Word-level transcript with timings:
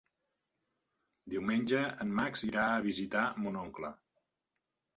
Diumenge 1.33 1.83
en 2.07 2.15
Max 2.21 2.47
irà 2.49 2.65
a 2.73 2.81
visitar 2.89 3.29
mon 3.45 3.63
oncle. 3.69 3.95